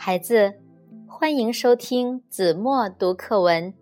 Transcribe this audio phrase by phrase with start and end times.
[0.00, 0.54] 孩子，
[1.08, 3.74] 欢迎收听子墨读课文。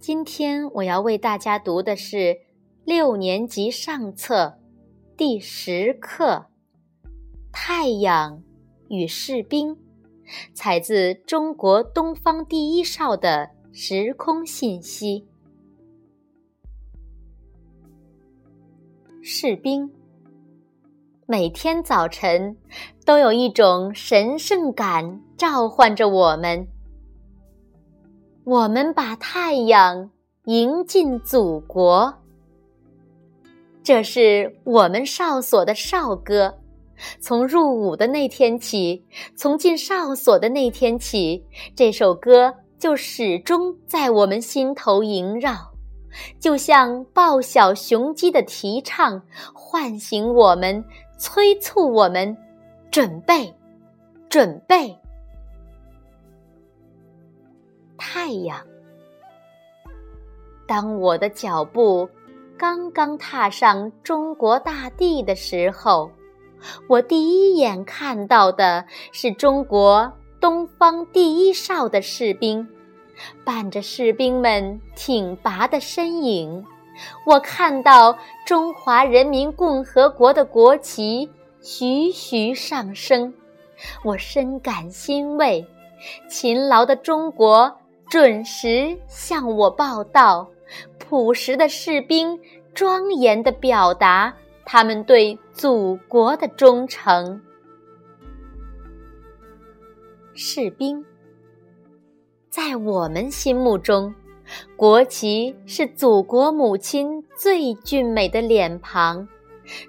[0.00, 2.40] 今天我要为大家读的是
[2.84, 4.58] 六年级上册
[5.16, 6.46] 第十课
[7.52, 8.42] 《太阳
[8.88, 9.76] 与士兵》，
[10.52, 15.24] 采自中国东方第一少的时空信息。
[19.22, 19.88] 士兵。
[21.30, 22.56] 每天早晨，
[23.04, 26.66] 都有一种神圣感召唤着我们。
[28.44, 30.08] 我们把太阳
[30.46, 32.14] 迎进祖国，
[33.82, 36.60] 这是我们哨所的哨歌。
[37.20, 39.04] 从入伍的那天起，
[39.36, 41.44] 从进哨所的那天起，
[41.76, 45.52] 这首歌就始终在我们心头萦绕，
[46.40, 49.20] 就像报晓雄鸡的啼唱，
[49.52, 50.82] 唤醒我们。
[51.18, 52.34] 催促我们
[52.90, 53.52] 准备，
[54.30, 54.96] 准备。
[57.96, 58.64] 太阳，
[60.66, 62.08] 当我的脚步
[62.56, 66.08] 刚刚踏上中国大地的时候，
[66.88, 72.66] 我第一眼看到的是中国东方第一哨的士兵，
[73.44, 76.64] 伴着士兵们挺拔的身影。
[77.24, 81.28] 我看到中华人民共和国的国旗
[81.60, 83.32] 徐徐上升，
[84.04, 85.66] 我深感欣慰。
[86.28, 87.76] 勤劳的中国
[88.08, 90.48] 准时向我报道，
[90.98, 92.38] 朴实的士兵
[92.74, 94.32] 庄严地表达
[94.64, 97.40] 他们对祖国的忠诚。
[100.34, 101.04] 士兵，
[102.48, 104.14] 在我们心目中。
[104.76, 109.26] 国旗是祖国母亲最俊美的脸庞，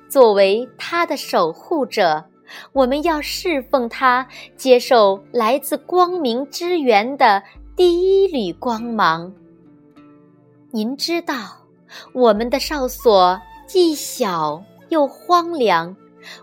[0.08, 2.26] 作为她的守护者，
[2.74, 7.44] 我们要侍奉她，接受来自光明之源的
[7.76, 9.34] 第一缕光芒。
[10.72, 11.36] 您知道，
[12.14, 15.96] 我们的哨所既小又荒凉，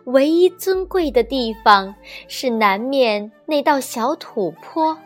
[0.05, 1.95] 唯一尊贵的地方
[2.27, 4.97] 是南面那道小土坡，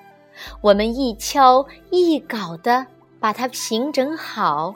[0.62, 2.86] 我们一锹一镐的。
[3.20, 4.74] 把它平整好，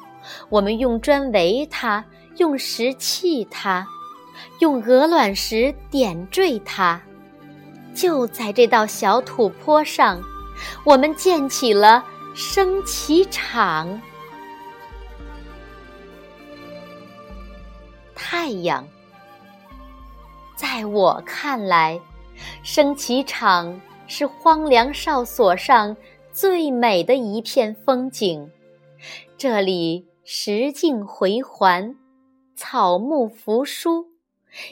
[0.50, 2.04] 我们用砖围它，
[2.36, 3.86] 用石砌它，
[4.60, 7.00] 用鹅卵石点缀它。
[7.94, 10.20] 就在这道小土坡上，
[10.84, 12.04] 我们建起了
[12.34, 14.00] 升旗场。
[18.14, 18.86] 太阳，
[20.54, 21.98] 在我看来，
[22.62, 25.96] 升旗场是荒凉哨所上。
[26.34, 28.50] 最美的一片风景，
[29.38, 31.94] 这里石径回环，
[32.56, 34.08] 草木扶疏。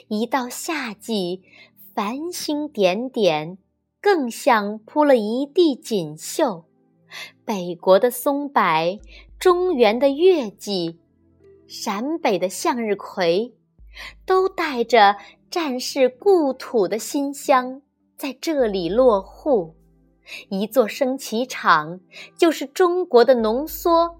[0.09, 1.41] 一到夏季，
[1.95, 3.57] 繁星点点，
[4.01, 6.65] 更像铺了一地锦绣。
[7.45, 8.99] 北国的松柏，
[9.39, 10.99] 中原的月季，
[11.65, 13.53] 陕北的向日葵，
[14.25, 15.15] 都带着
[15.49, 17.81] 战士故土的馨香，
[18.17, 19.77] 在这里落户。
[20.49, 21.99] 一座升旗场，
[22.37, 24.15] 就是中国的浓缩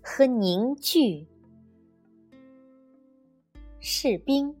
[0.00, 1.26] 和凝聚。
[3.80, 4.54] 士兵，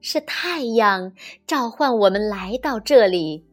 [0.00, 1.12] 是太阳
[1.46, 3.44] 召唤我们来到这里，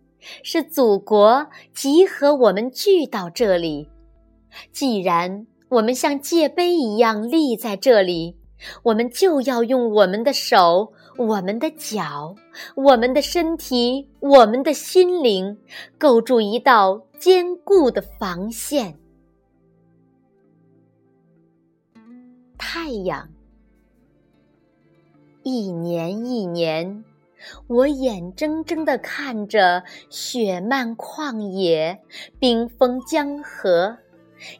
[0.43, 3.89] 是祖国集合我们聚到这里。
[4.71, 8.37] 既然我们像界碑一样立在这里，
[8.83, 10.93] 我们就要用我们的手。
[11.15, 12.35] 我们的脚，
[12.75, 15.57] 我们的身体，我们的心灵，
[15.97, 18.97] 构筑一道坚固的防线。
[22.57, 23.29] 太阳，
[25.43, 27.05] 一年一年，
[27.67, 32.01] 我眼睁睁地看着雪漫旷野，
[32.39, 33.95] 冰封江河，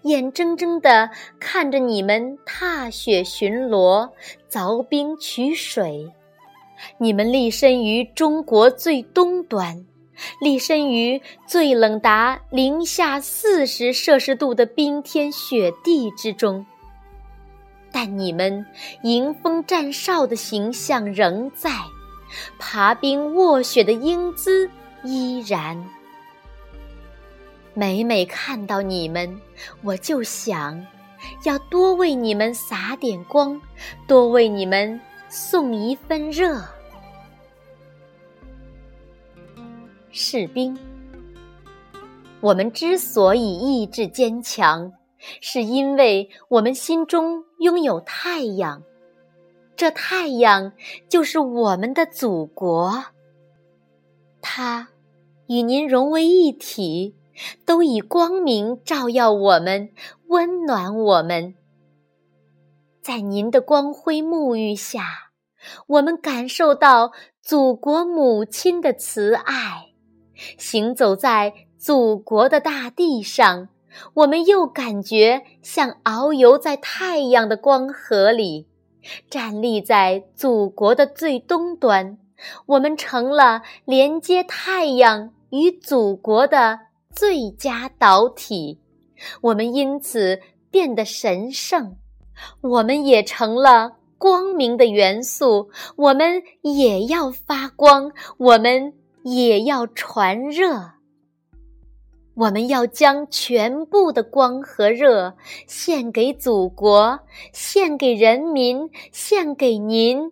[0.03, 1.09] 眼睁睁地
[1.39, 4.11] 看着你们踏雪巡逻，
[4.47, 6.13] 凿冰取水。
[6.97, 9.85] 你们立身于中国最东端，
[10.39, 16.65] 立身于最冷达零下四十摄氏度的冰天雪地之中，
[17.91, 18.65] 但你们
[19.03, 21.71] 迎风站哨的形象仍在，
[22.59, 24.69] 爬冰卧雪的英姿
[25.03, 25.83] 依然。
[27.74, 29.41] 每每看到你们，
[29.81, 30.85] 我就想，
[31.44, 33.59] 要多为你们洒点光，
[34.07, 35.00] 多为你们。
[35.35, 36.63] 送一份热，
[40.15, 40.77] 士兵。
[42.39, 44.94] 我们之所以意志坚强，
[45.42, 48.83] 是因为我们心中拥有太阳。
[49.75, 50.71] 这太阳
[51.10, 53.06] 就是我们的祖国，
[54.39, 54.89] 它
[55.48, 57.16] 与您融为一体，
[57.66, 59.89] 都以光明照耀我们，
[60.27, 61.56] 温暖我们。
[63.01, 65.31] 在您的光辉沐浴下，
[65.88, 67.12] 我们感受到
[67.42, 69.93] 祖国母亲的慈爱。
[70.57, 73.69] 行走在祖国的大地上，
[74.13, 78.68] 我们又感觉像遨游在太阳的光河里。
[79.30, 82.18] 站立在祖国的最东端，
[82.66, 86.80] 我们成了连接太阳与祖国的
[87.12, 88.80] 最佳导体。
[89.42, 90.40] 我们因此
[90.72, 91.98] 变得神圣，
[92.62, 95.69] 我们也成了光明的元素。
[95.98, 100.91] 我们也要发光，我们也要传热。
[102.35, 105.37] 我们要将全部的光和热
[105.67, 107.19] 献给祖国，
[107.53, 110.31] 献给人民，献给您，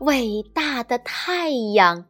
[0.00, 2.04] 伟大的太阳。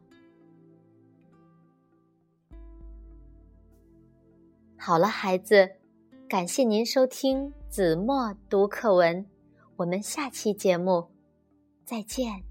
[4.77, 5.71] 好了，孩子，
[6.27, 9.25] 感谢您收听子墨读课文，
[9.77, 11.07] 我们下期节目
[11.85, 12.50] 再见。